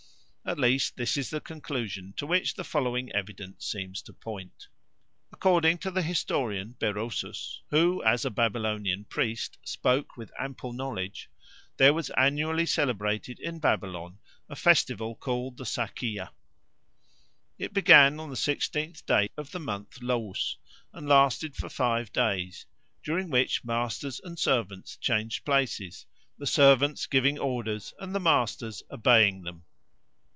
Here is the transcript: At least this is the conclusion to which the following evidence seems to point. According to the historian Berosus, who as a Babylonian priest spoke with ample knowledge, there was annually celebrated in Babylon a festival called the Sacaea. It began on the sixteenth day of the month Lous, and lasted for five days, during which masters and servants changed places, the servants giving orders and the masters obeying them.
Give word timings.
At 0.43 0.57
least 0.59 0.97
this 0.97 1.15
is 1.17 1.29
the 1.29 1.39
conclusion 1.39 2.13
to 2.17 2.25
which 2.25 2.55
the 2.55 2.63
following 2.65 3.09
evidence 3.13 3.63
seems 3.65 4.01
to 4.01 4.11
point. 4.11 4.67
According 5.31 5.77
to 5.77 5.91
the 5.91 6.01
historian 6.01 6.75
Berosus, 6.77 7.61
who 7.69 8.03
as 8.03 8.25
a 8.25 8.31
Babylonian 8.31 9.05
priest 9.05 9.59
spoke 9.63 10.17
with 10.17 10.31
ample 10.37 10.73
knowledge, 10.73 11.29
there 11.77 11.93
was 11.93 12.09
annually 12.17 12.65
celebrated 12.65 13.39
in 13.39 13.59
Babylon 13.59 14.17
a 14.49 14.55
festival 14.55 15.15
called 15.15 15.55
the 15.57 15.63
Sacaea. 15.63 16.31
It 17.59 17.71
began 17.71 18.19
on 18.19 18.29
the 18.31 18.35
sixteenth 18.35 19.05
day 19.05 19.29
of 19.37 19.51
the 19.51 19.59
month 19.59 20.01
Lous, 20.01 20.57
and 20.91 21.07
lasted 21.07 21.55
for 21.55 21.69
five 21.69 22.11
days, 22.11 22.65
during 23.03 23.29
which 23.29 23.63
masters 23.63 24.19
and 24.21 24.37
servants 24.37 24.97
changed 24.97 25.45
places, 25.45 26.07
the 26.37 26.47
servants 26.47 27.05
giving 27.05 27.37
orders 27.39 27.93
and 27.99 28.13
the 28.13 28.19
masters 28.19 28.83
obeying 28.91 29.43
them. 29.43 29.63